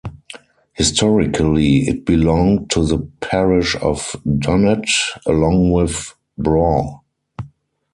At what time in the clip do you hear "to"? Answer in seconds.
2.71-2.83